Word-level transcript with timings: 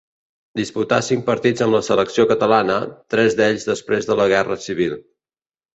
Disputà 0.59 0.97
cinc 1.09 1.21
partits 1.27 1.65
amb 1.65 1.77
la 1.77 1.83
selecció 1.89 2.27
catalana, 2.33 2.81
tres 3.17 3.39
d'ells 3.43 3.69
després 3.73 4.11
de 4.13 4.21
la 4.23 4.31
Guerra 4.37 4.61
Civil. 4.69 5.03